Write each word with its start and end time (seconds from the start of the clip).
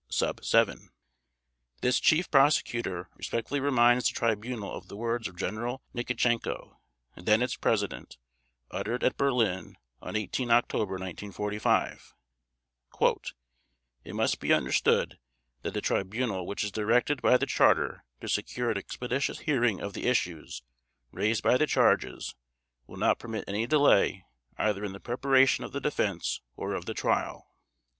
7) 0.09 0.89
This 1.81 1.99
Chief 1.99 2.31
Prosecutor 2.31 3.07
respectfully 3.17 3.59
reminds 3.59 4.07
the 4.09 4.15
Tribunal 4.15 4.73
of 4.75 4.87
the 4.87 4.95
words 4.95 5.27
of 5.27 5.35
General 5.35 5.83
Nikitchenko, 5.93 6.77
then 7.17 7.43
its 7.43 7.55
President, 7.55 8.17
uttered 8.71 9.03
at 9.03 9.15
Berlin 9.15 9.77
on 10.01 10.15
18 10.15 10.49
October 10.49 10.93
1945: 10.93 12.15
"It 14.03 14.15
must 14.15 14.39
be 14.39 14.51
understood 14.51 15.19
that 15.61 15.75
the 15.75 15.81
Tribunal 15.81 16.47
which 16.47 16.63
is 16.63 16.71
directed 16.71 17.21
by 17.21 17.37
the 17.37 17.45
Charter 17.45 18.03
to 18.21 18.27
secure 18.27 18.71
an 18.71 18.79
expeditious 18.79 19.41
hearing 19.41 19.81
of 19.81 19.93
the 19.93 20.07
issues 20.07 20.63
raised 21.11 21.43
by 21.43 21.57
the 21.59 21.67
charges 21.67 22.33
will 22.87 22.97
not 22.97 23.19
permit 23.19 23.45
any 23.47 23.67
delay 23.67 24.25
either 24.57 24.83
in 24.83 24.93
the 24.93 24.99
preparation 24.99 25.63
of 25.63 25.73
the 25.73 25.79
defense 25.79 26.41
or 26.55 26.73
of 26.73 26.87
the 26.87 26.95
Trial." 26.95 27.51